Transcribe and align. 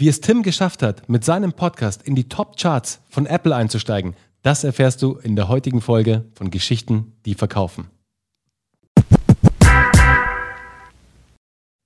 Wie 0.00 0.08
es 0.08 0.22
Tim 0.22 0.42
geschafft 0.42 0.82
hat, 0.82 1.10
mit 1.10 1.26
seinem 1.26 1.52
Podcast 1.52 2.02
in 2.04 2.14
die 2.14 2.26
Top-Charts 2.26 3.02
von 3.10 3.26
Apple 3.26 3.54
einzusteigen, 3.54 4.16
das 4.40 4.64
erfährst 4.64 5.02
du 5.02 5.16
in 5.16 5.36
der 5.36 5.48
heutigen 5.48 5.82
Folge 5.82 6.24
von 6.32 6.50
Geschichten, 6.50 7.18
die 7.26 7.34
verkaufen. 7.34 7.90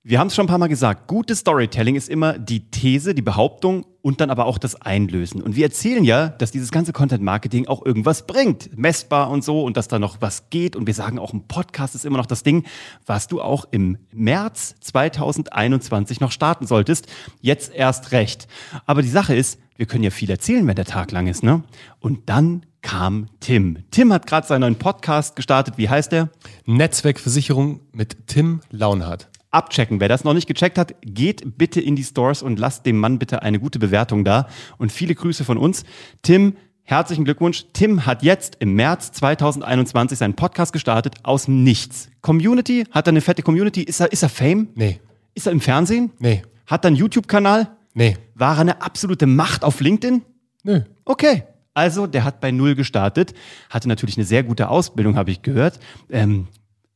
Wir 0.07 0.19
haben 0.19 0.27
es 0.27 0.35
schon 0.35 0.45
ein 0.45 0.49
paar 0.49 0.59
Mal 0.59 0.67
gesagt, 0.67 1.07
gutes 1.07 1.39
Storytelling 1.39 1.95
ist 1.95 2.09
immer 2.09 2.37
die 2.37 2.69
These, 2.69 3.15
die 3.15 3.23
Behauptung 3.23 3.87
und 4.03 4.21
dann 4.21 4.29
aber 4.29 4.45
auch 4.45 4.59
das 4.59 4.79
Einlösen. 4.79 5.41
Und 5.41 5.55
wir 5.55 5.65
erzählen 5.65 6.03
ja, 6.03 6.29
dass 6.29 6.51
dieses 6.51 6.69
ganze 6.69 6.93
Content 6.93 7.23
Marketing 7.23 7.65
auch 7.65 7.83
irgendwas 7.83 8.27
bringt, 8.27 8.77
messbar 8.77 9.31
und 9.31 9.43
so 9.43 9.63
und 9.63 9.77
dass 9.77 9.87
da 9.87 9.97
noch 9.97 10.21
was 10.21 10.51
geht. 10.51 10.75
Und 10.75 10.85
wir 10.85 10.93
sagen 10.93 11.17
auch, 11.17 11.33
ein 11.33 11.47
Podcast 11.47 11.95
ist 11.95 12.05
immer 12.05 12.19
noch 12.19 12.27
das 12.27 12.43
Ding, 12.43 12.67
was 13.07 13.25
du 13.27 13.41
auch 13.41 13.65
im 13.71 13.97
März 14.11 14.75
2021 14.81 16.19
noch 16.19 16.31
starten 16.31 16.67
solltest. 16.67 17.07
Jetzt 17.41 17.73
erst 17.73 18.11
recht. 18.11 18.47
Aber 18.85 19.01
die 19.01 19.09
Sache 19.09 19.35
ist, 19.35 19.59
wir 19.75 19.87
können 19.87 20.03
ja 20.03 20.11
viel 20.11 20.29
erzählen, 20.29 20.67
wenn 20.67 20.75
der 20.75 20.85
Tag 20.85 21.11
lang 21.13 21.25
ist, 21.25 21.41
ne? 21.41 21.63
Und 21.99 22.29
dann 22.29 22.67
kam 22.83 23.25
Tim. 23.39 23.79
Tim 23.89 24.13
hat 24.13 24.27
gerade 24.27 24.45
seinen 24.45 24.61
neuen 24.61 24.75
Podcast 24.75 25.35
gestartet. 25.35 25.79
Wie 25.79 25.89
heißt 25.89 26.11
der? 26.11 26.29
Netzwerkversicherung 26.67 27.79
mit 27.91 28.27
Tim 28.27 28.61
Launhardt 28.69 29.29
abchecken. 29.55 29.99
Wer 29.99 30.09
das 30.09 30.23
noch 30.23 30.33
nicht 30.33 30.47
gecheckt 30.47 30.77
hat, 30.77 30.95
geht 31.01 31.57
bitte 31.57 31.81
in 31.81 31.95
die 31.95 32.03
Stores 32.03 32.43
und 32.43 32.59
lasst 32.59 32.85
dem 32.85 32.97
Mann 32.97 33.17
bitte 33.17 33.41
eine 33.41 33.59
gute 33.59 33.79
Bewertung 33.79 34.23
da. 34.23 34.47
Und 34.77 34.91
viele 34.91 35.15
Grüße 35.15 35.43
von 35.45 35.57
uns. 35.57 35.83
Tim, 36.21 36.55
herzlichen 36.83 37.25
Glückwunsch. 37.25 37.65
Tim 37.73 38.05
hat 38.05 38.21
jetzt 38.21 38.57
im 38.59 38.75
März 38.75 39.11
2021 39.13 40.17
seinen 40.17 40.35
Podcast 40.35 40.73
gestartet 40.73 41.15
aus 41.23 41.47
Nichts. 41.47 42.09
Community, 42.21 42.83
hat 42.91 43.07
er 43.07 43.11
eine 43.11 43.21
fette 43.21 43.41
Community? 43.41 43.81
Ist 43.81 43.99
er, 43.99 44.11
ist 44.11 44.23
er 44.23 44.29
Fame? 44.29 44.67
Nee. 44.75 44.99
Ist 45.33 45.47
er 45.47 45.53
im 45.53 45.61
Fernsehen? 45.61 46.11
Nee. 46.19 46.43
Hat 46.67 46.85
er 46.85 46.87
einen 46.87 46.97
YouTube-Kanal? 46.97 47.69
Nee. 47.93 48.17
War 48.35 48.55
er 48.55 48.61
eine 48.61 48.81
absolute 48.81 49.25
Macht 49.25 49.63
auf 49.63 49.79
LinkedIn? 49.79 50.21
Nö. 50.63 50.81
Okay. 51.05 51.43
Also, 51.73 52.07
der 52.07 52.23
hat 52.23 52.39
bei 52.39 52.51
Null 52.51 52.75
gestartet, 52.75 53.33
hatte 53.69 53.89
natürlich 53.89 54.17
eine 54.17 54.25
sehr 54.25 54.43
gute 54.43 54.69
Ausbildung, 54.69 55.17
habe 55.17 55.31
ich 55.31 55.41
gehört. 55.41 55.79
Ähm, 56.09 56.47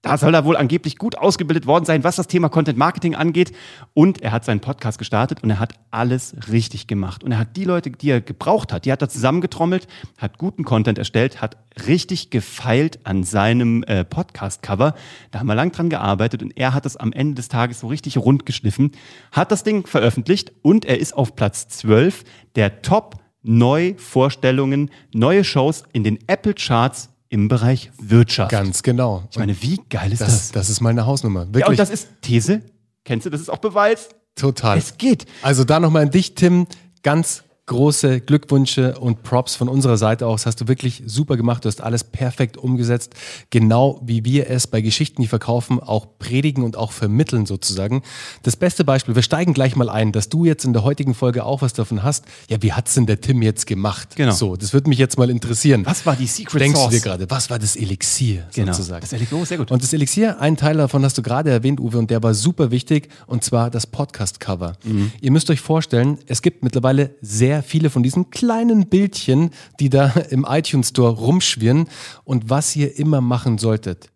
da 0.02 0.18
soll 0.18 0.34
er 0.34 0.46
wohl 0.46 0.56
angeblich 0.56 0.98
gut 0.98 1.18
ausgebildet 1.18 1.68
worden 1.68 1.84
sein, 1.84 2.06
was 2.06 2.16
das 2.16 2.28
Thema 2.28 2.48
Content 2.48 2.78
Marketing 2.78 3.16
angeht. 3.16 3.52
Und 3.94 4.22
er 4.22 4.32
hat 4.32 4.46
seinen 4.46 4.62
Podcast 4.62 4.98
gestartet 4.98 5.44
und 5.44 5.50
er 5.50 5.60
hat 5.60 5.74
alles 5.92 6.36
richtig 6.50 6.88
gemacht. 6.88 7.24
Und 7.24 7.34
er 7.34 7.40
hat 7.40 7.58
die 7.58 7.66
Leute, 7.66 7.92
die 7.92 8.10
er 8.10 8.22
gebraucht 8.22 8.72
hat, 8.72 8.86
die 8.86 8.92
hat 8.94 9.02
er 9.02 9.10
zusammengetrommelt, 9.10 9.88
hat 10.18 10.38
guten 10.38 10.64
Content 10.64 10.98
erstellt, 10.98 11.42
hat 11.42 11.58
richtig 11.86 12.30
gefeilt 12.30 13.00
an 13.04 13.24
seinem 13.24 13.84
äh, 13.84 14.06
Podcast-Cover. 14.06 14.96
Da 15.32 15.40
haben 15.40 15.48
wir 15.48 15.56
lang 15.56 15.74
dran 15.74 15.90
gearbeitet 15.90 16.44
und 16.44 16.56
er 16.56 16.74
hat 16.74 16.86
es 16.86 16.96
am 16.96 17.12
Ende 17.12 17.36
des 17.36 17.50
Tages 17.50 17.82
so 17.82 17.88
richtig 17.88 18.18
rund 18.18 18.46
geschliffen, 18.46 18.94
hat 19.34 19.52
das 19.52 19.64
Ding 19.64 19.86
veröffentlicht 19.86 20.54
und 20.62 20.86
er 20.86 21.00
ist 21.00 21.14
auf 21.14 21.36
Platz 21.36 21.68
12 21.68 22.24
der 22.56 22.82
Top 22.82 23.18
Neuvorstellungen, 23.42 24.92
neue 25.14 25.44
Shows 25.44 25.84
in 25.94 26.04
den 26.04 26.20
Apple 26.28 26.54
Charts 26.54 27.10
im 27.30 27.48
Bereich 27.48 27.92
Wirtschaft. 28.02 28.52
Ganz 28.52 28.84
genau. 28.84 29.24
Ich 29.32 29.38
meine, 29.38 29.62
wie 29.62 29.80
geil 29.90 30.12
ist 30.12 30.22
das? 30.22 30.28
Das, 30.28 30.52
das 30.52 30.70
ist 30.70 30.82
meine 30.82 31.06
Hausnummer. 31.06 31.46
Wirklich. 31.48 31.62
Ja, 31.62 31.68
und 31.68 31.80
das 31.80 31.90
ist 31.90 32.10
These. 32.22 32.62
Kennst 33.06 33.26
du, 33.26 33.30
das 33.30 33.40
ist 33.40 33.50
auch 33.50 33.60
Beweis. 33.60 34.10
Total. 34.36 34.78
Es 34.78 34.98
geht. 34.98 35.26
Also 35.42 35.64
da 35.64 35.80
nochmal 35.80 36.04
an 36.04 36.12
dich, 36.12 36.36
Tim. 36.36 36.68
Ganz 37.04 37.44
große 37.70 38.20
Glückwünsche 38.22 39.00
und 39.00 39.24
Props 39.24 39.56
von 39.56 39.70
unserer 39.70 39.98
Seite 39.98 40.26
aus. 40.28 40.42
Das 40.42 40.48
hast 40.48 40.62
du 40.62 40.68
wirklich 40.68 41.04
super 41.06 41.38
gemacht. 41.38 41.64
Du 41.64 41.68
hast 41.70 41.82
alles 41.82 42.04
perfekt 42.04 42.58
umgesetzt. 42.58 43.14
Genau 43.52 44.02
wie 44.04 44.26
wir 44.26 44.50
es 44.50 44.68
bei 44.68 44.82
Geschichten, 44.82 45.22
die 45.22 45.28
verkaufen, 45.28 45.80
auch 45.80 46.08
predigen 46.18 46.64
und 46.64 46.76
auch 46.78 46.92
vermitteln 46.92 47.46
sozusagen. 47.46 48.02
Das 48.44 48.56
beste 48.56 48.84
Beispiel, 48.84 49.16
wir 49.16 49.22
steigen 49.22 49.54
gleich 49.54 49.76
mal 49.76 49.90
ein, 49.90 50.12
dass 50.12 50.30
du 50.30 50.46
jetzt 50.46 50.66
in 50.66 50.74
der 50.74 50.84
heutigen 50.84 51.14
Folge 51.14 51.46
auch 51.46 51.62
was 51.62 51.74
davon 51.74 52.02
hast. 52.04 52.26
Ja, 52.50 52.62
wie 52.62 52.74
hat's 52.74 52.96
denn 52.96 53.06
der 53.06 53.22
Tim 53.22 53.42
jetzt 53.44 53.68
gemacht? 53.68 54.16
Genau. 54.16 54.32
So, 54.34 54.56
das 54.56 54.74
würde 54.74 54.90
mich 54.90 54.98
jetzt 54.98 55.18
mal 55.18 55.30
interessieren. 55.30 55.86
Was 55.86 56.06
war 56.06 56.16
die 56.16 56.26
Secret 56.28 56.62
Denkst 56.62 56.80
Sauce? 56.80 56.90
du 56.90 56.96
dir 56.98 57.02
gerade, 57.04 57.30
was 57.30 57.50
war 57.50 57.60
das 57.60 57.76
Elixier 57.76 58.48
Genau. 58.54 58.74
sozusagen? 58.74 59.02
Das 59.02 59.14
Elixier, 59.14 59.38
oh, 59.38 59.46
sehr 59.46 59.58
gut. 59.60 59.72
Und 59.72 59.84
das 59.84 59.94
Elixier, 59.94 60.42
ein 60.42 60.58
Teil 60.58 60.78
davon 60.78 61.06
hast 61.06 61.18
du 61.18 61.22
gerade 61.22 61.52
erwähnt, 61.52 61.80
Uwe, 61.80 62.00
und 62.00 62.10
der 62.10 62.24
war 62.24 62.34
super 62.34 62.72
wichtig, 62.72 63.10
und 63.28 63.44
zwar 63.44 63.70
das 63.70 63.86
Podcast-Cover. 63.86 64.74
Mhm. 64.84 65.12
Ihr 65.22 65.32
müsst 65.32 65.50
euch 65.52 65.62
vorstellen, 65.62 66.18
es 66.26 66.42
gibt 66.42 66.64
mittlerweile 66.64 67.12
sehr 67.22 67.59
viele 67.62 67.90
von 67.90 68.04
diesen 68.04 68.30
kleinen 68.30 68.88
Bildchen, 68.88 69.52
die 69.80 69.90
da 69.90 70.08
im 70.30 70.46
iTunes 70.48 70.90
Store 70.90 71.12
rumschwirren. 71.12 71.88
Und 72.24 72.50
was 72.50 72.76
ihr 72.76 72.98
immer 72.98 73.22
machen 73.22 73.58
solltet, 73.58 74.10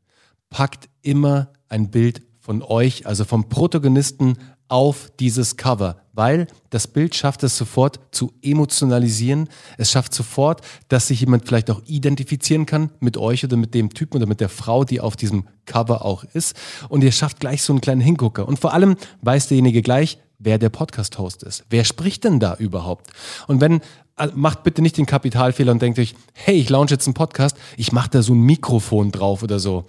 packt 0.49 0.89
immer 1.01 1.49
ein 1.69 1.89
Bild 1.89 2.21
von 2.39 2.61
euch, 2.61 3.07
also 3.07 3.23
vom 3.23 3.47
Protagonisten 3.47 4.37
auf 4.67 5.11
dieses 5.19 5.55
Cover, 5.55 5.97
weil 6.13 6.47
das 6.71 6.87
Bild 6.87 7.15
schafft 7.15 7.43
es 7.43 7.57
sofort 7.57 7.99
zu 8.11 8.33
emotionalisieren. 8.41 9.49
Es 9.77 9.91
schafft 9.91 10.13
sofort, 10.13 10.61
dass 10.87 11.07
sich 11.07 11.19
jemand 11.19 11.45
vielleicht 11.45 11.69
auch 11.69 11.81
identifizieren 11.85 12.65
kann 12.65 12.89
mit 12.99 13.17
euch 13.17 13.43
oder 13.43 13.55
mit 13.55 13.73
dem 13.73 13.93
Typen 13.93 14.17
oder 14.17 14.25
mit 14.25 14.39
der 14.39 14.49
Frau, 14.49 14.83
die 14.83 14.99
auf 14.99 15.15
diesem 15.15 15.47
Cover 15.65 16.03
auch 16.03 16.23
ist. 16.33 16.55
Und 16.89 17.03
ihr 17.03 17.11
schafft 17.11 17.39
gleich 17.39 17.61
so 17.61 17.71
einen 17.71 17.81
kleinen 17.81 18.01
Hingucker. 18.01 18.47
Und 18.47 18.59
vor 18.59 18.73
allem 18.73 18.95
weiß 19.21 19.47
derjenige 19.47 19.81
gleich, 19.81 20.17
wer 20.43 20.57
der 20.57 20.69
Podcast-Host 20.69 21.43
ist. 21.43 21.65
Wer 21.69 21.83
spricht 21.83 22.23
denn 22.23 22.39
da 22.39 22.55
überhaupt? 22.55 23.11
Und 23.47 23.61
wenn, 23.61 23.81
äh, 24.17 24.27
macht 24.35 24.63
bitte 24.63 24.81
nicht 24.81 24.97
den 24.97 25.05
Kapitalfehler 25.05 25.71
und 25.71 25.81
denkt 25.81 25.99
euch, 25.99 26.15
hey, 26.33 26.55
ich 26.55 26.69
launche 26.69 26.93
jetzt 26.93 27.07
einen 27.07 27.13
Podcast, 27.13 27.57
ich 27.77 27.91
mache 27.91 28.09
da 28.09 28.21
so 28.21 28.33
ein 28.33 28.41
Mikrofon 28.41 29.11
drauf 29.11 29.43
oder 29.43 29.59
so. 29.59 29.85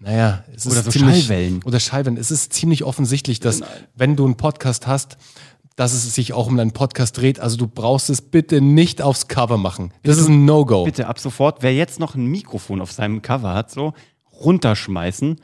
Naja, 0.00 0.44
es 0.54 0.66
Oder 0.66 0.78
ist 0.78 0.84
so 0.86 0.90
ziemlich, 0.92 1.26
Schallwellen. 1.26 1.62
Oder 1.64 1.78
Schallwellen. 1.78 2.18
Es 2.18 2.30
ist 2.30 2.54
ziemlich 2.54 2.84
offensichtlich, 2.84 3.38
dass 3.38 3.60
wenn 3.94 4.16
du 4.16 4.24
einen 4.24 4.36
Podcast 4.36 4.86
hast, 4.86 5.18
dass 5.76 5.92
es 5.92 6.14
sich 6.14 6.32
auch 6.32 6.46
um 6.46 6.58
einen 6.58 6.72
Podcast 6.72 7.18
dreht. 7.18 7.38
Also 7.38 7.56
du 7.56 7.66
brauchst 7.66 8.10
es 8.10 8.22
bitte 8.22 8.60
nicht 8.60 9.02
aufs 9.02 9.28
Cover 9.28 9.58
machen. 9.58 9.92
Das 10.02 10.18
ist 10.18 10.28
ein 10.28 10.44
No-Go. 10.44 10.84
Bitte 10.84 11.06
ab 11.06 11.18
sofort, 11.18 11.62
wer 11.62 11.74
jetzt 11.74 12.00
noch 12.00 12.14
ein 12.14 12.26
Mikrofon 12.26 12.80
auf 12.80 12.92
seinem 12.92 13.22
Cover 13.22 13.54
hat, 13.54 13.70
so 13.70 13.92
runterschmeißen. 14.40 15.40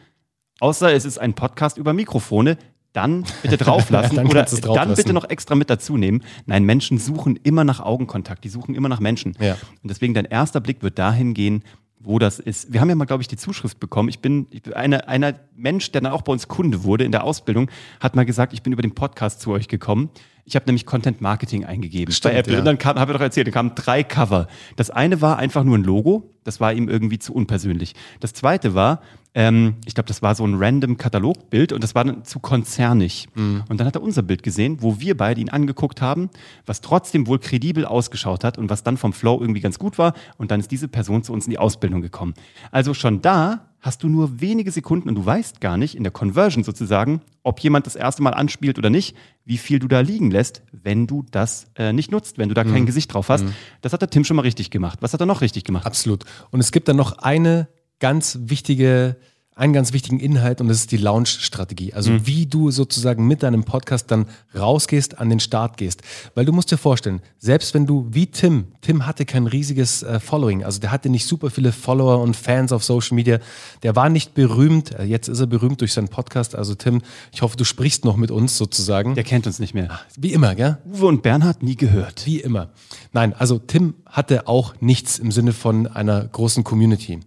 Außer 0.61 0.93
es 0.93 1.05
ist 1.05 1.19
ein 1.19 1.35
Podcast 1.35 1.77
über 1.77 1.93
Mikrofone, 1.93 2.57
dann 2.97 3.25
bitte 3.43 3.57
drauflassen 3.57 4.17
Dann 4.17 4.27
oder 4.27 4.45
es 4.45 4.61
dann 4.61 4.95
bitte 4.95 5.13
noch 5.13 5.29
extra 5.29 5.55
mit 5.55 5.69
dazu 5.71 5.97
nehmen. 5.97 6.23
Nein, 6.47 6.65
Menschen 6.65 6.99
suchen 6.99 7.37
immer 7.43 7.65
nach 7.65 7.81
Augenkontakt, 7.81 8.45
die 8.45 8.49
suchen 8.49 8.75
immer 8.75 8.89
nach 8.89 9.01
Menschen. 9.01 9.37
Ja. 9.41 9.55
Und 9.83 9.91
deswegen 9.91 10.15
dein 10.15 10.25
erster 10.25 10.61
Blick 10.61 10.83
wird 10.83 10.99
dahin 10.99 11.35
gehen, 11.35 11.63
wo 11.99 12.19
das 12.19 12.39
ist. 12.39 12.73
Wir 12.73 12.81
haben 12.81 12.89
ja 12.89 12.95
mal, 12.95 13.05
glaube 13.05 13.23
ich, 13.23 13.29
die 13.29 13.37
Zuschrift 13.37 13.81
bekommen. 13.81 14.09
Ich 14.09 14.21
bin, 14.21 14.47
ich 14.51 14.63
bin 14.63 14.73
eine, 14.75 15.09
einer 15.09 15.35
Mensch, 15.57 15.91
der 15.93 16.01
dann 16.01 16.13
auch 16.13 16.23
bei 16.23 16.33
uns 16.33 16.49
Kunde 16.49 16.85
wurde 16.85 17.05
in 17.05 17.13
der 17.13 17.25
Ausbildung, 17.25 17.71
hat 18.01 18.15
mal 18.15 18.25
gesagt, 18.25 18.53
ich 18.53 18.63
bin 18.63 18.73
über 18.73 18.83
den 18.83 18.95
Podcast 18.95 19.41
zu 19.41 19.51
euch 19.51 19.69
gekommen. 19.69 20.11
Ich 20.45 20.55
habe 20.55 20.67
nämlich 20.67 20.87
Content 20.87 21.21
Marketing 21.21 21.65
eingegeben 21.65 22.15
Stimmt, 22.15 22.35
bei 22.35 22.39
Apple. 22.39 22.53
ja. 22.53 22.59
Und 22.61 22.65
dann 22.65 22.79
kam, 22.79 22.97
habe 23.01 23.11
ich 23.11 23.19
doch 23.19 23.25
erzählt, 23.25 23.49
da 23.49 23.51
kamen 23.51 23.73
drei 23.75 24.05
Cover. 24.05 24.47
Das 24.77 24.91
eine 24.91 25.21
war 25.21 25.39
einfach 25.39 25.65
nur 25.65 25.77
ein 25.77 25.83
Logo, 25.83 26.31
das 26.45 26.61
war 26.61 26.73
ihm 26.73 26.89
irgendwie 26.89 27.19
zu 27.19 27.35
unpersönlich. 27.35 27.95
Das 28.21 28.33
zweite 28.33 28.75
war, 28.75 29.01
ähm, 29.37 29.75
ich 29.85 29.95
glaube, 29.95 30.09
das 30.09 30.23
war 30.23 30.35
so 30.35 30.45
ein 30.47 30.55
random 30.55 30.97
Katalogbild 30.97 31.73
und 31.73 31.85
das 31.85 31.95
war 31.95 32.05
dann 32.05 32.25
zu 32.25 32.41
konzernig. 32.41 33.29
Mhm. 33.35 33.65
Und 33.69 33.79
dann 33.79 33.87
hat 33.87 33.95
er 33.95 34.03
unser 34.03 34.23
Bild 34.23 34.43
gesehen, 34.43 34.79
wo 34.81 34.99
wir 34.99 35.15
beide 35.15 35.41
ihn 35.43 35.51
angeguckt 35.51 36.01
haben, 36.01 36.31
was 36.65 36.81
trotzdem 36.81 37.27
wohl 37.27 37.39
kredibel 37.39 37.85
ausgeschaut 37.85 38.45
hat 38.45 38.57
und 38.57 38.71
was 38.71 38.83
dann 38.83 38.97
vom 38.97 39.13
Flow 39.13 39.39
irgendwie 39.39 39.61
ganz 39.61 39.79
gut 39.79 39.99
war. 39.99 40.15
Und 40.39 40.51
dann 40.51 40.59
ist 40.59 40.71
diese 40.71 40.89
Person 40.89 41.23
zu 41.23 41.35
uns 41.35 41.45
in 41.47 41.51
die 41.51 41.59
Ausbildung 41.59 42.01
gekommen. 42.01 42.33
Also 42.73 42.95
schon 42.95 43.21
da 43.21 43.67
hast 43.83 44.03
du 44.03 44.09
nur 44.09 44.41
wenige 44.41 44.71
Sekunden 44.73 45.09
und 45.11 45.15
du 45.17 45.25
weißt 45.27 45.61
gar 45.61 45.77
nicht 45.77 45.95
in 45.97 46.03
der 46.03 46.11
Conversion 46.13 46.65
sozusagen, 46.65 47.21
ob 47.43 47.61
jemand 47.61 47.87
das 47.87 47.95
erste 47.95 48.23
Mal 48.23 48.31
anspielt 48.33 48.79
oder 48.79 48.89
nicht, 48.91 49.15
wie 49.45 49.59
viel 49.59 49.79
du 49.79 49.87
da 49.87 50.01
liegen 50.01 50.31
lässt, 50.31 50.63
wenn 50.73 51.07
du 51.07 51.25
das 51.31 51.67
äh, 51.77 51.93
nicht 51.93 52.11
nutzt, 52.11 52.39
wenn 52.39 52.49
du 52.49 52.55
da 52.55 52.65
Mhm. 52.65 52.73
kein 52.73 52.87
Gesicht 52.87 53.13
drauf 53.13 53.29
hast. 53.29 53.45
Das 53.83 53.93
hat 53.93 54.01
der 54.01 54.09
Tim 54.11 54.25
schon 54.25 54.35
mal 54.37 54.43
richtig 54.43 54.71
gemacht. 54.71 55.01
Was 55.03 55.13
hat 55.13 55.21
er 55.21 55.27
noch 55.27 55.43
richtig 55.43 55.63
gemacht? 55.63 55.87
Absolut. 55.87 56.25
Und 56.51 56.59
es 56.61 56.73
gibt 56.73 56.89
dann 56.89 56.97
noch 56.97 57.19
eine 57.19 57.69
ganz 58.01 58.39
wichtige, 58.43 59.17
einen 59.59 59.73
ganz 59.73 59.95
wichtigen 59.95 60.21
Inhalt 60.21 60.61
und 60.61 60.69
das 60.69 60.81
ist 60.81 60.93
die 60.93 60.99
Launch-Strategie. 60.99 61.95
Also 61.95 62.11
Mhm. 62.11 62.27
wie 62.27 62.45
du 62.45 62.71
sozusagen 62.71 63.27
mit 63.27 63.43
deinem 63.43 63.65
Podcast 63.65 64.11
dann 64.11 64.27
rausgehst, 64.55 65.17
an 65.19 65.31
den 65.31 65.41
Start 65.41 65.79
gehst. 65.79 66.03
Weil 66.35 66.45
du 66.45 66.53
musst 66.53 66.71
dir 66.71 66.77
vorstellen, 66.77 67.23
selbst 67.39 67.73
wenn 67.73 67.87
du 67.87 68.07
wie 68.11 68.27
Tim, 68.27 68.67
Tim 68.83 69.07
hatte 69.07 69.25
kein 69.25 69.47
riesiges 69.47 70.03
äh, 70.03 70.21
Following, 70.21 70.63
also 70.63 70.79
der 70.79 70.91
hatte 70.93 71.09
nicht 71.09 71.25
super 71.25 71.49
viele 71.49 71.73
Follower 71.73 72.21
und 72.21 72.37
Fans 72.37 72.71
auf 72.71 72.85
Social 72.85 73.15
Media, 73.15 73.39
der 73.83 73.97
war 73.97 74.11
nicht 74.11 74.35
berühmt, 74.35 74.93
äh, 74.99 75.05
jetzt 75.05 75.27
ist 75.29 75.41
er 75.41 75.47
berühmt 75.47 75.81
durch 75.81 75.95
seinen 75.95 76.09
Podcast. 76.09 76.55
Also 76.55 76.75
Tim, 76.75 77.01
ich 77.33 77.41
hoffe, 77.41 77.57
du 77.57 77.65
sprichst 77.65 78.05
noch 78.05 78.19
mit 78.19 78.31
uns 78.31 78.59
sozusagen. 78.59 79.15
Der 79.15 79.25
kennt 79.25 79.47
uns 79.47 79.59
nicht 79.59 79.73
mehr. 79.73 80.01
wie 80.19 80.35
immer, 80.35 80.55
gell? 80.55 80.77
Uwe 80.85 81.07
und 81.07 81.23
Bernhard 81.23 81.63
nie 81.63 81.77
gehört. 81.77 82.27
Wie 82.27 82.41
immer. 82.41 82.69
Nein, 83.15 83.33
also 83.33 83.59
Tim 83.59 83.95
hatte 84.05 84.49
auch 84.49 84.75
nichts 84.81 85.19
im 85.19 85.33
Sinne 85.33 85.55
von 85.55 85.87
einer 85.87 86.23
großen 86.29 86.63
Community. 86.63 87.21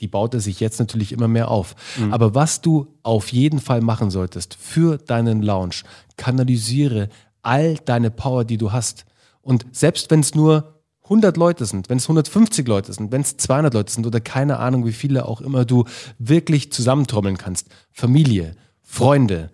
Die 0.00 0.08
baut 0.08 0.34
er 0.34 0.40
sich 0.40 0.60
jetzt 0.60 0.78
natürlich 0.78 1.12
immer 1.12 1.28
mehr 1.28 1.50
auf. 1.50 1.74
Aber 2.10 2.34
was 2.34 2.60
du 2.60 2.88
auf 3.02 3.32
jeden 3.32 3.60
Fall 3.60 3.80
machen 3.80 4.10
solltest 4.10 4.54
für 4.54 4.98
deinen 4.98 5.42
Launch, 5.42 5.84
kanalisiere 6.16 7.08
all 7.42 7.76
deine 7.84 8.10
Power, 8.10 8.44
die 8.44 8.58
du 8.58 8.72
hast. 8.72 9.06
Und 9.40 9.64
selbst 9.72 10.10
wenn 10.10 10.20
es 10.20 10.34
nur 10.34 10.82
100 11.04 11.36
Leute 11.36 11.64
sind, 11.66 11.88
wenn 11.88 11.98
es 11.98 12.04
150 12.04 12.66
Leute 12.66 12.92
sind, 12.92 13.12
wenn 13.12 13.20
es 13.20 13.36
200 13.36 13.72
Leute 13.72 13.92
sind 13.92 14.06
oder 14.06 14.20
keine 14.20 14.58
Ahnung, 14.58 14.84
wie 14.86 14.92
viele 14.92 15.26
auch 15.26 15.40
immer 15.40 15.64
du 15.64 15.84
wirklich 16.18 16.72
zusammentrommeln 16.72 17.38
kannst, 17.38 17.68
Familie, 17.92 18.56
Freunde, 18.82 19.50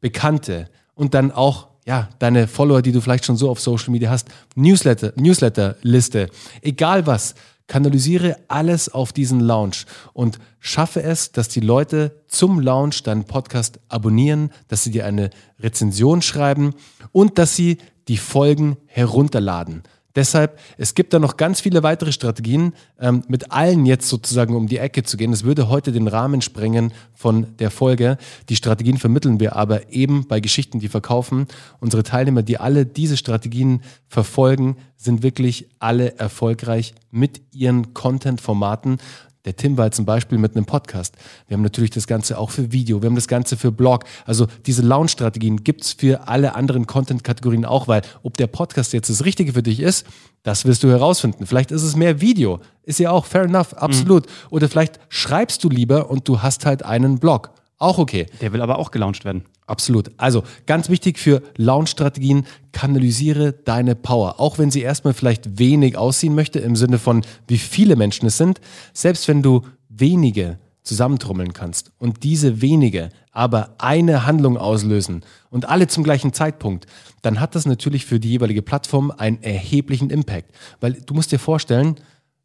Bekannte 0.00 0.68
und 0.94 1.14
dann 1.14 1.32
auch 1.32 1.68
ja, 1.84 2.08
deine 2.20 2.46
Follower, 2.46 2.82
die 2.82 2.92
du 2.92 3.00
vielleicht 3.00 3.24
schon 3.24 3.36
so 3.36 3.50
auf 3.50 3.60
Social 3.60 3.90
Media 3.90 4.10
hast, 4.10 4.28
Newsletter, 4.54 5.12
Newsletter-Liste, 5.16 6.28
egal 6.60 7.06
was, 7.06 7.34
kanalisiere 7.72 8.36
alles 8.48 8.90
auf 8.90 9.14
diesen 9.14 9.40
Launch 9.40 9.86
und 10.12 10.38
schaffe 10.60 11.02
es, 11.02 11.32
dass 11.32 11.48
die 11.48 11.60
Leute 11.60 12.22
zum 12.28 12.60
Launch 12.60 13.02
deinen 13.02 13.24
Podcast 13.24 13.80
abonnieren, 13.88 14.50
dass 14.68 14.84
sie 14.84 14.90
dir 14.90 15.06
eine 15.06 15.30
Rezension 15.58 16.20
schreiben 16.20 16.74
und 17.12 17.38
dass 17.38 17.56
sie 17.56 17.78
die 18.08 18.18
Folgen 18.18 18.76
herunterladen. 18.84 19.84
Deshalb, 20.14 20.58
es 20.76 20.94
gibt 20.94 21.14
da 21.14 21.18
noch 21.18 21.36
ganz 21.36 21.60
viele 21.60 21.82
weitere 21.82 22.12
Strategien, 22.12 22.74
ähm, 23.00 23.22
mit 23.28 23.50
allen 23.50 23.86
jetzt 23.86 24.08
sozusagen 24.08 24.54
um 24.54 24.66
die 24.66 24.78
Ecke 24.78 25.02
zu 25.02 25.16
gehen. 25.16 25.32
Es 25.32 25.44
würde 25.44 25.68
heute 25.68 25.92
den 25.92 26.08
Rahmen 26.08 26.42
sprengen 26.42 26.92
von 27.14 27.56
der 27.58 27.70
Folge. 27.70 28.18
Die 28.48 28.56
Strategien 28.56 28.98
vermitteln 28.98 29.40
wir 29.40 29.56
aber 29.56 29.92
eben 29.92 30.26
bei 30.28 30.40
Geschichten, 30.40 30.80
die 30.80 30.88
verkaufen. 30.88 31.46
Unsere 31.80 32.02
Teilnehmer, 32.02 32.42
die 32.42 32.58
alle 32.58 32.84
diese 32.84 33.16
Strategien 33.16 33.82
verfolgen, 34.08 34.76
sind 34.96 35.22
wirklich 35.22 35.68
alle 35.78 36.18
erfolgreich 36.18 36.94
mit 37.10 37.40
ihren 37.52 37.94
Content-Formaten. 37.94 38.98
Der 39.44 39.56
Tim 39.56 39.76
war 39.76 39.90
zum 39.90 40.04
Beispiel 40.04 40.38
mit 40.38 40.54
einem 40.54 40.66
Podcast. 40.66 41.16
Wir 41.48 41.56
haben 41.56 41.62
natürlich 41.62 41.90
das 41.90 42.06
Ganze 42.06 42.38
auch 42.38 42.50
für 42.50 42.70
Video, 42.70 43.02
wir 43.02 43.08
haben 43.08 43.16
das 43.16 43.26
Ganze 43.26 43.56
für 43.56 43.72
Blog. 43.72 44.04
Also 44.24 44.46
diese 44.66 44.82
Launch-Strategien 44.82 45.64
gibt's 45.64 45.92
für 45.92 46.28
alle 46.28 46.54
anderen 46.54 46.86
Content-Kategorien 46.86 47.64
auch, 47.64 47.88
weil 47.88 48.02
ob 48.22 48.36
der 48.36 48.46
Podcast 48.46 48.92
jetzt 48.92 49.10
das 49.10 49.24
Richtige 49.24 49.52
für 49.54 49.64
dich 49.64 49.80
ist, 49.80 50.06
das 50.44 50.64
wirst 50.64 50.84
du 50.84 50.90
herausfinden. 50.90 51.46
Vielleicht 51.46 51.72
ist 51.72 51.82
es 51.82 51.96
mehr 51.96 52.20
Video, 52.20 52.60
ist 52.84 53.00
ja 53.00 53.10
auch 53.10 53.24
fair 53.24 53.42
enough, 53.42 53.74
absolut. 53.74 54.26
Mhm. 54.26 54.30
Oder 54.50 54.68
vielleicht 54.68 55.00
schreibst 55.08 55.64
du 55.64 55.68
lieber 55.68 56.08
und 56.08 56.28
du 56.28 56.40
hast 56.40 56.64
halt 56.64 56.84
einen 56.84 57.18
Blog. 57.18 57.50
Auch 57.78 57.98
okay. 57.98 58.26
Der 58.40 58.52
will 58.52 58.62
aber 58.62 58.78
auch 58.78 58.92
gelauncht 58.92 59.24
werden. 59.24 59.44
Absolut. 59.72 60.10
Also 60.18 60.42
ganz 60.66 60.90
wichtig 60.90 61.18
für 61.18 61.40
Launch-Strategien, 61.56 62.44
kanalisiere 62.72 63.54
deine 63.54 63.94
Power. 63.94 64.38
Auch 64.38 64.58
wenn 64.58 64.70
sie 64.70 64.82
erstmal 64.82 65.14
vielleicht 65.14 65.58
wenig 65.58 65.96
aussehen 65.96 66.34
möchte, 66.34 66.58
im 66.58 66.76
Sinne 66.76 66.98
von 66.98 67.22
wie 67.48 67.56
viele 67.56 67.96
Menschen 67.96 68.26
es 68.26 68.36
sind, 68.36 68.60
selbst 68.92 69.28
wenn 69.28 69.40
du 69.40 69.62
wenige 69.88 70.58
zusammentrommeln 70.82 71.54
kannst 71.54 71.90
und 71.98 72.22
diese 72.22 72.60
wenige 72.60 73.08
aber 73.30 73.76
eine 73.78 74.26
Handlung 74.26 74.58
auslösen 74.58 75.22
und 75.48 75.66
alle 75.66 75.86
zum 75.86 76.04
gleichen 76.04 76.34
Zeitpunkt, 76.34 76.84
dann 77.22 77.40
hat 77.40 77.54
das 77.54 77.64
natürlich 77.64 78.04
für 78.04 78.20
die 78.20 78.28
jeweilige 78.28 78.60
Plattform 78.60 79.10
einen 79.10 79.42
erheblichen 79.42 80.10
Impact. 80.10 80.50
Weil 80.80 80.92
du 80.92 81.14
musst 81.14 81.32
dir 81.32 81.38
vorstellen, 81.38 81.96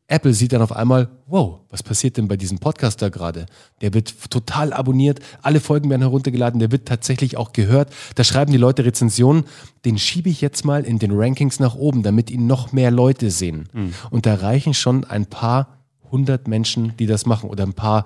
Apple 0.10 0.34
sieht 0.34 0.54
dann 0.54 0.62
auf 0.62 0.72
einmal, 0.72 1.10
wow, 1.28 1.60
was 1.70 1.84
passiert 1.84 2.16
denn 2.16 2.30
bei 2.30 2.38
diesem 2.38 2.60
Podcast 2.60 3.02
da 3.02 3.10
gerade? 3.10 3.46
Der 3.82 3.94
wird 3.94 4.14
total 4.30 4.72
abonniert, 4.72 5.20
alle 5.42 5.60
Folgen 5.60 5.90
werden 5.90 6.02
heruntergeladen, 6.02 6.60
der 6.60 6.72
wird 6.72 6.88
tatsächlich 6.88 7.36
auch 7.36 7.52
gehört. 7.52 7.94
Da 8.16 8.24
schreiben 8.24 8.52
die 8.52 8.58
Leute 8.58 8.86
Rezensionen, 8.86 9.44
den 9.84 9.98
schiebe 9.98 10.30
ich 10.30 10.40
jetzt 10.40 10.64
mal 10.64 10.86
in 10.86 10.98
den 10.98 11.12
Rankings 11.12 11.60
nach 11.60 11.76
oben, 11.76 12.04
damit 12.04 12.32
ihn 12.32 12.48
noch 12.48 12.72
mehr 12.72 12.90
Leute 12.90 13.32
sehen. 13.32 13.68
Mhm. 13.74 13.94
Und 14.10 14.26
da 14.26 14.36
reichen 14.36 14.74
schon 14.74 15.04
ein 15.04 15.26
paar 15.26 15.78
hundert 16.10 16.48
Menschen, 16.48 16.96
die 16.98 17.06
das 17.06 17.26
machen 17.26 17.50
oder 17.50 17.66
ein 17.66 17.74
paar 17.74 18.06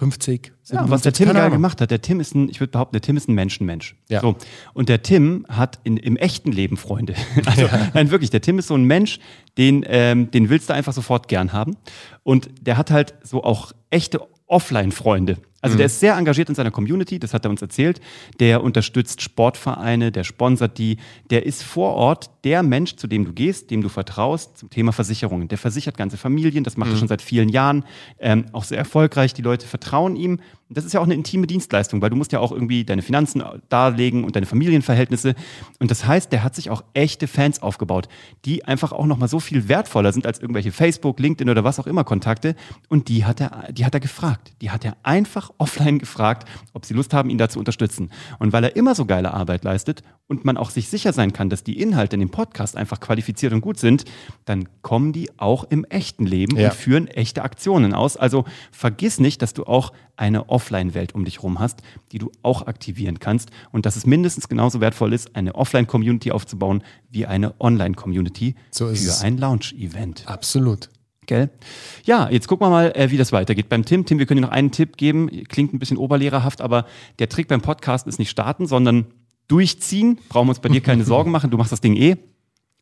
50. 0.00 0.52
Ja, 0.72 0.88
was 0.88 1.02
der 1.02 1.12
Tim 1.12 1.30
geil 1.30 1.50
gemacht 1.50 1.82
hat. 1.82 1.90
Der 1.90 2.00
Tim 2.00 2.20
ist 2.20 2.34
ein, 2.34 2.48
ich 2.48 2.58
würde 2.58 2.70
behaupten, 2.70 2.94
der 2.94 3.02
Tim 3.02 3.18
ist 3.18 3.28
ein 3.28 3.34
Menschenmensch. 3.34 3.96
Ja. 4.08 4.22
So. 4.22 4.34
Und 4.72 4.88
der 4.88 5.02
Tim 5.02 5.44
hat 5.46 5.78
in, 5.84 5.98
im 5.98 6.16
echten 6.16 6.52
Leben 6.52 6.78
Freunde. 6.78 7.14
Also, 7.44 7.62
ja. 7.62 7.90
nein, 7.92 8.10
wirklich, 8.10 8.30
der 8.30 8.40
Tim 8.40 8.58
ist 8.58 8.68
so 8.68 8.74
ein 8.74 8.84
Mensch, 8.84 9.18
den, 9.58 9.84
ähm, 9.86 10.30
den 10.30 10.48
willst 10.48 10.70
du 10.70 10.74
einfach 10.74 10.94
sofort 10.94 11.28
gern 11.28 11.52
haben. 11.52 11.76
Und 12.22 12.48
der 12.62 12.78
hat 12.78 12.90
halt 12.90 13.14
so 13.22 13.44
auch 13.44 13.72
echte 13.90 14.20
Offline-Freunde. 14.46 15.36
Also 15.60 15.74
mhm. 15.74 15.78
der 15.78 15.86
ist 15.86 16.00
sehr 16.00 16.16
engagiert 16.16 16.48
in 16.48 16.54
seiner 16.54 16.70
Community, 16.70 17.18
das 17.18 17.34
hat 17.34 17.44
er 17.44 17.50
uns 17.50 17.62
erzählt. 17.62 18.00
Der 18.38 18.62
unterstützt 18.62 19.22
Sportvereine, 19.22 20.12
der 20.12 20.24
sponsert 20.24 20.78
die. 20.78 20.96
Der 21.30 21.46
ist 21.46 21.62
vor 21.62 21.94
Ort 21.94 22.30
der 22.44 22.62
Mensch, 22.62 22.96
zu 22.96 23.06
dem 23.06 23.24
du 23.24 23.32
gehst, 23.32 23.70
dem 23.70 23.82
du 23.82 23.88
vertraust 23.88 24.58
zum 24.58 24.70
Thema 24.70 24.92
Versicherungen. 24.92 25.48
Der 25.48 25.58
versichert 25.58 25.96
ganze 25.96 26.16
Familien, 26.16 26.64
das 26.64 26.76
macht 26.76 26.88
mhm. 26.88 26.96
er 26.96 26.98
schon 26.98 27.08
seit 27.08 27.22
vielen 27.22 27.48
Jahren. 27.48 27.84
Ähm, 28.18 28.46
auch 28.52 28.64
sehr 28.64 28.78
erfolgreich, 28.78 29.34
die 29.34 29.42
Leute 29.42 29.66
vertrauen 29.66 30.16
ihm. 30.16 30.40
Das 30.72 30.84
ist 30.84 30.92
ja 30.92 31.00
auch 31.00 31.04
eine 31.04 31.14
intime 31.14 31.46
Dienstleistung, 31.46 32.00
weil 32.00 32.10
du 32.10 32.16
musst 32.16 32.32
ja 32.32 32.38
auch 32.38 32.52
irgendwie 32.52 32.84
deine 32.84 33.02
Finanzen 33.02 33.42
darlegen 33.68 34.24
und 34.24 34.36
deine 34.36 34.46
Familienverhältnisse. 34.46 35.34
Und 35.80 35.90
das 35.90 36.06
heißt, 36.06 36.30
der 36.32 36.44
hat 36.44 36.54
sich 36.54 36.70
auch 36.70 36.84
echte 36.94 37.26
Fans 37.26 37.60
aufgebaut, 37.60 38.08
die 38.44 38.64
einfach 38.64 38.92
auch 38.92 39.06
nochmal 39.06 39.28
so 39.28 39.40
viel 39.40 39.68
wertvoller 39.68 40.12
sind 40.12 40.26
als 40.26 40.38
irgendwelche 40.38 40.72
Facebook, 40.72 41.18
LinkedIn 41.18 41.50
oder 41.50 41.64
was 41.64 41.80
auch 41.80 41.86
immer 41.86 42.04
Kontakte. 42.04 42.54
Und 42.88 43.08
die 43.08 43.24
hat 43.24 43.40
er, 43.40 43.72
die 43.72 43.84
hat 43.84 43.94
er 43.94 44.00
gefragt. 44.00 44.52
Die 44.62 44.70
hat 44.70 44.84
er 44.84 44.96
einfach 45.02 45.50
offline 45.58 45.98
gefragt, 45.98 46.48
ob 46.72 46.84
sie 46.84 46.94
Lust 46.94 47.12
haben, 47.12 47.30
ihn 47.30 47.38
da 47.38 47.48
zu 47.48 47.58
unterstützen. 47.58 48.10
Und 48.38 48.52
weil 48.52 48.64
er 48.64 48.76
immer 48.76 48.94
so 48.94 49.04
geile 49.04 49.34
Arbeit 49.34 49.64
leistet 49.64 50.02
und 50.30 50.44
man 50.44 50.56
auch 50.56 50.70
sich 50.70 50.88
sicher 50.88 51.12
sein 51.12 51.32
kann, 51.32 51.50
dass 51.50 51.64
die 51.64 51.80
Inhalte 51.80 52.14
in 52.14 52.20
dem 52.20 52.30
Podcast 52.30 52.76
einfach 52.76 53.00
qualifiziert 53.00 53.52
und 53.52 53.60
gut 53.60 53.80
sind, 53.80 54.04
dann 54.44 54.68
kommen 54.80 55.12
die 55.12 55.28
auch 55.38 55.64
im 55.64 55.84
echten 55.84 56.24
Leben 56.24 56.56
ja. 56.56 56.68
und 56.68 56.74
führen 56.74 57.08
echte 57.08 57.42
Aktionen 57.42 57.92
aus. 57.92 58.16
Also 58.16 58.44
vergiss 58.70 59.18
nicht, 59.18 59.42
dass 59.42 59.54
du 59.54 59.64
auch 59.64 59.92
eine 60.16 60.48
Offline-Welt 60.48 61.16
um 61.16 61.24
dich 61.24 61.38
herum 61.38 61.58
hast, 61.58 61.82
die 62.12 62.18
du 62.18 62.30
auch 62.42 62.68
aktivieren 62.68 63.18
kannst 63.18 63.50
und 63.72 63.86
dass 63.86 63.96
es 63.96 64.06
mindestens 64.06 64.48
genauso 64.48 64.80
wertvoll 64.80 65.12
ist, 65.12 65.34
eine 65.34 65.56
Offline-Community 65.56 66.30
aufzubauen 66.30 66.84
wie 67.10 67.26
eine 67.26 67.60
Online-Community 67.60 68.54
so 68.70 68.94
für 68.94 69.24
ein 69.24 69.36
Launch-Event. 69.36 70.28
Absolut. 70.28 70.90
Gell? 71.26 71.50
Ja, 72.04 72.28
jetzt 72.30 72.48
gucken 72.48 72.66
wir 72.66 72.70
mal, 72.70 72.92
äh, 72.94 73.10
wie 73.10 73.16
das 73.16 73.32
weitergeht. 73.32 73.68
Beim 73.68 73.84
Tim, 73.84 74.04
Tim, 74.04 74.18
wir 74.18 74.26
können 74.26 74.38
dir 74.38 74.46
noch 74.46 74.52
einen 74.52 74.70
Tipp 74.70 74.96
geben. 74.96 75.28
Klingt 75.48 75.72
ein 75.72 75.78
bisschen 75.78 75.96
oberlehrerhaft, 75.96 76.60
aber 76.60 76.86
der 77.18 77.28
Trick 77.28 77.48
beim 77.48 77.60
Podcast 77.60 78.06
ist 78.06 78.18
nicht 78.18 78.30
starten, 78.30 78.66
sondern 78.66 79.06
durchziehen. 79.50 80.18
Brauchen 80.28 80.46
wir 80.46 80.50
uns 80.50 80.60
bei 80.60 80.68
dir 80.68 80.80
keine 80.80 81.04
Sorgen 81.06 81.30
machen. 81.30 81.50
Du 81.50 81.56
machst 81.56 81.72
das 81.72 81.80
Ding 81.80 81.96
eh. 81.96 82.16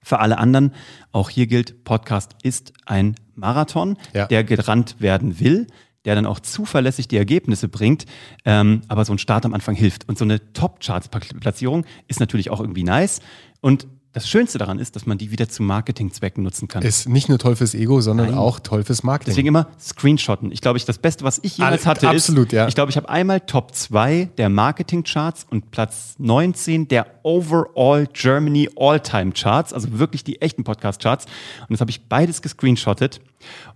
Für 0.03 0.21
alle 0.21 0.39
anderen, 0.39 0.75
auch 1.13 1.29
hier 1.29 1.47
gilt, 1.47 1.85
Podcast 1.85 2.37
ist 2.43 2.73
ein 2.87 3.17
Marathon, 3.35 3.97
ja. 4.15 4.27
der 4.27 4.45
gerannt 4.45 4.97
werden 5.01 5.41
will 5.41 5.67
der 6.05 6.15
dann 6.15 6.27
auch 6.27 6.41
zuverlässig 6.41 7.09
die 7.09 7.19
Ergebnisse 7.19 7.69
bringt. 7.69 8.07
Ähm, 8.47 8.81
aber 8.89 9.05
so 9.05 9.13
ein 9.13 9.19
Start 9.19 9.45
am 9.45 9.53
Anfang 9.53 9.75
hilft. 9.75 10.09
Und 10.09 10.17
so 10.17 10.25
eine 10.25 10.55
Top-Charts-Platzierung 10.55 11.85
ist 12.07 12.19
natürlich 12.19 12.49
auch 12.49 12.61
irgendwie 12.61 12.83
nice. 12.83 13.21
Und 13.61 13.87
das 14.13 14.29
Schönste 14.29 14.59
daran 14.59 14.79
ist, 14.79 14.97
dass 14.97 15.07
man 15.07 15.19
die 15.19 15.31
wieder 15.31 15.49
zu 15.49 15.63
Marketingzwecken 15.63 16.43
nutzen 16.43 16.67
kann. 16.67 16.83
Ist 16.83 17.09
nicht 17.09 17.29
nur 17.29 17.39
toll 17.39 17.57
fürs 17.57 17.75
Ego, 17.75 18.01
sondern 18.01 18.31
Nein. 18.31 18.39
auch 18.39 18.59
toll 18.59 18.83
fürs 18.83 19.03
Marketing. 19.03 19.33
Deswegen 19.33 19.49
immer 19.49 19.69
Screenshotten. 19.79 20.51
Ich 20.51 20.61
glaube, 20.63 20.79
ich 20.79 20.87
das 20.87 20.99
Beste, 20.99 21.25
was 21.25 21.39
ich 21.43 21.59
jemals 21.59 21.87
hatte, 21.87 22.09
Absolut, 22.09 22.49
ist, 22.49 22.53
ja. 22.53 22.69
ich 22.69 22.75
glaube, 22.75 22.91
ich 22.91 22.97
habe 22.97 23.09
einmal 23.09 23.41
Top 23.41 23.75
2 23.75 24.31
der 24.39 24.49
Marketing-Charts 24.49 25.47
und 25.51 25.71
Platz 25.71 26.15
19 26.19 26.89
der 26.89 27.07
Overall 27.23 28.09
Germany 28.13 28.71
All-Time 28.77 29.33
Charts, 29.33 29.75
also 29.75 29.99
wirklich 29.99 30.25
die 30.25 30.41
echten 30.41 30.65
Podcast-Charts. 30.65 31.27
Und 31.27 31.71
das 31.71 31.81
habe 31.81 31.91
ich 31.91 32.09
beides 32.09 32.41
gescreenshottet. 32.41 33.21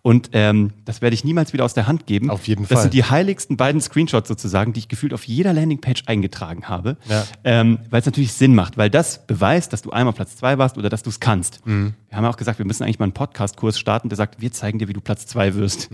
Und 0.02 0.30
ähm, 0.32 0.72
das 0.84 1.00
werde 1.00 1.14
ich 1.14 1.24
niemals 1.24 1.52
wieder 1.52 1.64
aus 1.64 1.74
der 1.74 1.86
Hand 1.86 2.06
geben. 2.06 2.30
Auf 2.30 2.48
jeden 2.48 2.66
Fall. 2.66 2.74
Das 2.74 2.82
sind 2.82 2.94
die 2.94 3.04
heiligsten 3.04 3.56
beiden 3.56 3.80
Screenshots 3.80 4.28
sozusagen, 4.28 4.72
die 4.72 4.80
ich 4.80 4.88
gefühlt 4.88 5.14
auf 5.14 5.24
jeder 5.24 5.52
Landingpage 5.52 6.04
eingetragen 6.06 6.68
habe. 6.68 6.96
Ja. 7.08 7.24
Ähm, 7.44 7.78
weil 7.90 8.00
es 8.00 8.06
natürlich 8.06 8.32
Sinn 8.32 8.54
macht, 8.54 8.76
weil 8.76 8.90
das 8.90 9.26
beweist, 9.26 9.72
dass 9.72 9.82
du 9.82 9.90
einmal 9.90 10.12
Platz 10.12 10.36
zwei 10.36 10.58
warst 10.58 10.78
oder 10.78 10.88
dass 10.88 11.02
du 11.02 11.10
es 11.10 11.20
kannst. 11.20 11.64
Mhm. 11.66 11.94
Wir 12.08 12.18
haben 12.18 12.24
ja 12.24 12.30
auch 12.30 12.36
gesagt, 12.36 12.58
wir 12.58 12.66
müssen 12.66 12.82
eigentlich 12.82 12.98
mal 12.98 13.06
einen 13.06 13.14
Podcast-Kurs 13.14 13.78
starten, 13.78 14.10
der 14.10 14.16
sagt, 14.16 14.40
wir 14.40 14.52
zeigen 14.52 14.78
dir, 14.78 14.88
wie 14.88 14.92
du 14.92 15.00
Platz 15.00 15.26
zwei 15.26 15.54
wirst. 15.54 15.88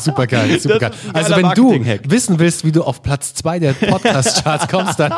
super 0.00 0.26
geil, 0.26 0.58
super 0.58 0.78
geil. 0.78 0.92
Also 1.12 1.36
wenn 1.36 1.50
du 1.50 1.74
wissen 2.10 2.38
willst, 2.38 2.64
wie 2.64 2.72
du 2.72 2.82
auf 2.82 3.02
Platz 3.02 3.34
zwei 3.34 3.58
der 3.58 3.72
Podcast-Charts 3.74 4.68
kommst, 4.70 4.98
dann... 4.98 5.12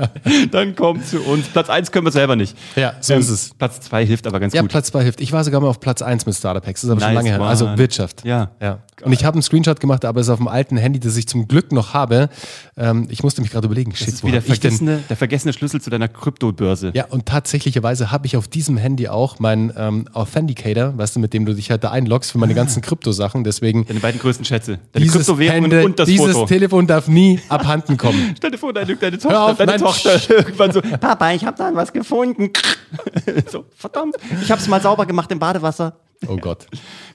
dann 0.52 0.76
komm 0.76 1.02
zu 1.02 1.20
uns. 1.22 1.48
Platz 1.48 1.70
eins 1.70 1.90
können 1.90 2.06
wir 2.06 2.12
selber 2.12 2.36
nicht. 2.36 2.56
Ja, 2.76 2.94
so 3.00 3.14
ähm, 3.14 3.20
ist 3.20 3.30
es. 3.30 3.54
Platz 3.54 3.80
zwei 3.80 4.06
hilft 4.06 4.26
aber 4.26 4.38
ganz 4.38 4.54
ja, 4.54 4.60
gut. 4.60 4.70
Ja, 4.70 4.72
Platz 4.72 4.88
zwei 4.88 5.02
hilft. 5.02 5.20
Ich 5.20 5.32
war 5.32 5.42
sogar 5.42 5.60
mal 5.60 5.68
auf 5.68 5.80
Platz 5.80 6.02
eins 6.02 6.26
mit 6.26 6.34
Startup 6.34 6.65
Das 6.74 6.84
ist 6.84 6.90
aber 6.90 7.00
nice, 7.00 7.08
schon 7.08 7.14
lange 7.14 7.28
her. 7.30 7.40
Also 7.40 7.78
Wirtschaft. 7.78 8.24
Ja. 8.24 8.50
ja. 8.60 8.80
Und 9.04 9.12
ich 9.12 9.24
habe 9.24 9.34
einen 9.34 9.42
Screenshot 9.42 9.78
gemacht, 9.78 10.04
aber 10.04 10.20
es 10.20 10.26
ist 10.26 10.30
auf 10.30 10.38
dem 10.38 10.48
alten 10.48 10.76
Handy, 10.76 10.98
das 10.98 11.16
ich 11.16 11.28
zum 11.28 11.48
Glück 11.48 11.70
noch 11.72 11.92
habe. 11.92 12.28
Ähm, 12.76 13.06
ich 13.10 13.22
musste 13.22 13.42
mich 13.42 13.50
gerade 13.50 13.66
überlegen, 13.66 13.90
das 13.90 14.00
shit, 14.00 14.08
ist 14.08 14.24
wie 14.24 14.30
der 14.30 14.42
vergessene, 14.42 15.02
der 15.08 15.16
vergessene 15.16 15.52
Schlüssel 15.52 15.80
zu 15.80 15.90
deiner 15.90 16.08
Kryptobörse. 16.08 16.92
Ja, 16.94 17.06
und 17.06 17.26
tatsächlicherweise 17.26 18.10
habe 18.10 18.26
ich 18.26 18.36
auf 18.36 18.48
diesem 18.48 18.78
Handy 18.78 19.08
auch 19.08 19.38
meinen 19.38 19.72
ähm, 19.76 20.08
Authenticator, 20.12 20.96
weißt 20.96 21.16
du, 21.16 21.20
mit 21.20 21.34
dem 21.34 21.44
du 21.44 21.54
dich 21.54 21.70
halt 21.70 21.84
da 21.84 21.90
einloggst 21.90 22.32
für 22.32 22.38
meine 22.38 22.52
ah. 22.52 22.56
ganzen 22.56 22.82
Kryptosachen. 22.82 23.44
Deswegen. 23.44 23.84
Deine 23.86 24.00
beiden 24.00 24.20
größten 24.20 24.44
Schätze. 24.44 24.78
Deine 24.92 25.06
Kryptowährungen 25.06 25.84
und 25.84 25.98
das 25.98 26.08
dieses 26.08 26.32
Foto. 26.32 26.46
Telefon 26.46 26.86
darf 26.86 27.08
nie 27.08 27.38
abhanden 27.48 27.96
kommen. 27.96 28.34
Stell 28.36 28.50
dir 28.50 28.58
vor, 28.58 28.72
deine, 28.72 28.96
deine 28.96 29.18
Tochter, 29.18 29.42
auf, 29.42 29.56
deine 29.58 29.76
Tochter 29.76 30.20
irgendwann 30.30 30.72
so, 30.72 30.80
Papa, 30.80 31.32
ich 31.32 31.44
habe 31.44 31.56
da 31.56 31.70
was 31.74 31.92
gefunden. 31.92 32.50
so, 33.50 33.64
verdammt. 33.76 34.16
Ich 34.42 34.50
habe 34.50 34.60
es 34.60 34.68
mal 34.68 34.80
sauber 34.80 35.04
gemacht 35.04 35.30
im 35.30 35.38
Badewasser. 35.38 35.96
Oh 36.26 36.36
Gott. 36.36 36.66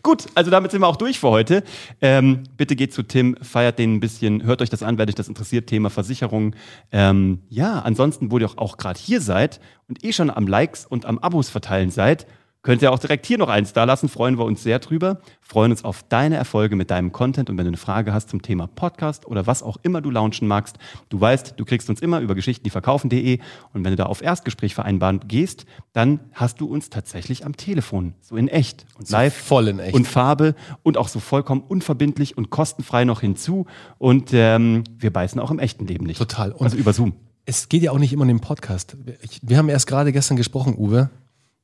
Gut, 0.04 0.26
also 0.36 0.52
damit 0.52 0.72
sind 0.72 0.82
wir 0.82 0.88
auch 0.88 0.96
durch 0.96 1.20
für 1.20 1.30
heute. 1.30 1.64
Ähm, 2.02 2.44
bitte 2.58 2.76
geht 2.76 2.94
zu 2.94 3.04
Tim, 3.04 3.36
feiert 3.42 3.80
den 3.80 3.96
ein 3.96 4.00
bisschen, 4.00 4.44
hört 4.44 4.62
euch 4.62 4.70
das 4.70 4.84
an, 4.84 4.98
wenn 4.98 5.10
euch 5.10 5.16
das 5.16 5.28
interessiert, 5.28 5.68
Thema 5.68 5.90
Versicherung. 5.90 6.56
Ähm, 6.92 7.40
ja, 7.50 7.80
ansonsten, 7.80 8.32
wo 8.32 8.38
ihr 8.38 8.48
auch, 8.48 8.58
auch 8.58 8.78
gerade 8.78 9.00
hier 9.00 9.22
seid 9.22 9.60
und 9.88 10.04
eh 10.04 10.14
schon 10.14 10.30
am 10.30 10.48
Likes 10.48 10.86
und 10.86 11.06
am 11.06 11.20
Abos 11.20 11.50
verteilen 11.50 11.90
seid, 11.90 12.28
Könnt 12.64 12.84
ihr 12.84 12.92
auch 12.92 13.00
direkt 13.00 13.26
hier 13.26 13.40
noch 13.40 13.50
eins 13.50 13.74
da 13.74 13.86
lassen, 13.86 14.08
freuen 14.08 14.38
wir 14.38 14.46
uns 14.46 14.62
sehr 14.62 14.78
drüber. 14.78 15.20
Freuen 15.42 15.72
uns 15.72 15.84
auf 15.84 16.04
deine 16.04 16.36
Erfolge 16.36 16.76
mit 16.76 16.92
deinem 16.92 17.12
Content 17.12 17.50
und 17.50 17.58
wenn 17.58 17.66
du 17.66 17.70
eine 17.70 17.78
Frage 17.78 18.14
hast 18.14 18.30
zum 18.30 18.44
Thema 18.44 18.68
Podcast 18.68 19.26
oder 19.26 19.48
was 19.48 19.64
auch 19.64 19.78
immer 19.82 20.00
du 20.00 20.12
launchen 20.12 20.48
magst, 20.48 20.78
du 21.10 21.20
weißt, 21.20 21.56
du 21.58 21.66
kriegst 21.66 21.90
uns 21.90 22.02
immer 22.02 22.20
über 22.20 22.36
Geschichten, 22.36 22.64
die 22.64 22.70
verkaufen.de 22.70 23.40
und 23.74 23.84
wenn 23.84 23.92
du 23.92 23.96
da 23.96 24.06
auf 24.06 24.22
Erstgespräch 24.22 24.76
vereinbaren 24.76 25.22
gehst, 25.28 25.66
dann 25.94 26.20
hast 26.34 26.62
du 26.62 26.68
uns 26.68 26.92
tatsächlich 26.92 27.48
am 27.48 27.58
Telefon, 27.58 28.14
so 28.22 28.36
in 28.36 28.48
echt 28.48 28.86
und 28.96 29.10
live 29.10 29.36
voll 29.36 29.68
in 29.68 29.80
echt. 29.80 29.96
und 29.96 30.08
Farbe 30.08 30.54
und 30.84 30.98
auch 30.98 31.08
so 31.08 31.20
vollkommen 31.20 31.64
unverbindlich 31.68 32.38
und 32.38 32.52
kostenfrei 32.52 33.06
noch 33.06 33.22
hinzu 33.22 33.66
und 33.98 34.30
ähm, 34.34 34.84
wir 35.00 35.12
beißen 35.12 35.42
auch 35.42 35.50
im 35.50 35.58
echten 35.58 35.88
Leben 35.88 36.06
nicht. 36.06 36.20
Total. 36.20 36.52
Und 36.52 36.66
also 36.66 36.78
über 36.78 36.94
Zoom. 36.94 37.14
es 37.46 37.70
geht 37.70 37.82
ja 37.82 37.90
auch 37.90 37.98
nicht 37.98 38.14
immer 38.14 38.22
um 38.22 38.28
den 38.28 38.40
Podcast. 38.40 38.98
Wir 39.42 39.58
haben 39.58 39.68
erst 39.68 39.88
gerade 39.88 40.12
gestern 40.12 40.38
gesprochen, 40.38 40.76
Uwe, 40.78 41.10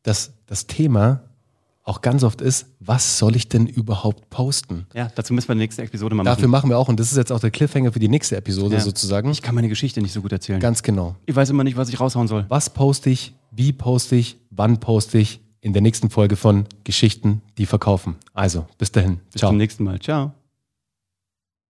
dass 0.03 0.33
das 0.45 0.67
Thema 0.67 1.21
auch 1.83 2.01
ganz 2.01 2.23
oft 2.23 2.41
ist, 2.41 2.65
was 2.81 3.17
soll 3.17 3.37
ich 3.37 3.47
denn 3.47 3.65
überhaupt 3.65 4.29
posten? 4.29 4.87
Ja, 4.93 5.09
dazu 5.15 5.33
müssen 5.33 5.47
wir 5.47 5.55
die 5.55 5.59
nächste 5.59 5.83
Episode 5.83 6.15
mal 6.15 6.23
Dafür 6.23 6.49
machen. 6.49 6.51
machen 6.51 6.69
wir 6.71 6.77
auch, 6.77 6.89
und 6.89 6.99
das 6.99 7.11
ist 7.11 7.17
jetzt 7.17 7.31
auch 7.31 7.39
der 7.39 7.49
Cliffhanger 7.51 7.93
für 7.93 7.99
die 7.99 8.09
nächste 8.09 8.35
Episode 8.35 8.75
Ja. 8.75 8.81
sozusagen. 8.81 9.29
Ich 9.31 9.41
kann 9.41 9.55
meine 9.55 9.69
Geschichte 9.69 10.01
nicht 10.01 10.11
so 10.11 10.21
gut 10.21 10.33
erzählen. 10.33 10.59
Ganz 10.59 10.83
genau. 10.83 11.15
Ich 11.25 11.35
weiß 11.35 11.49
immer 11.49 11.63
nicht, 11.63 11.77
was 11.77 11.87
ich 11.87 11.99
raushauen 11.99 12.27
soll. 12.27 12.45
Was 12.49 12.69
poste 12.69 13.09
ich, 13.09 13.35
wie 13.51 13.71
poste 13.71 14.17
ich, 14.17 14.37
wann 14.49 14.79
poste 14.81 15.17
ich 15.17 15.39
in 15.61 15.71
der 15.71 15.81
nächsten 15.81 16.09
Folge 16.09 16.35
von 16.35 16.65
Geschichten, 16.83 17.41
die 17.57 17.65
verkaufen. 17.65 18.15
Also, 18.33 18.65
bis 18.77 18.91
dahin. 18.91 19.21
Bis 19.31 19.39
Ciao. 19.39 19.51
zum 19.51 19.57
nächsten 19.57 19.83
Mal. 19.85 19.99
Ciao. 19.99 20.33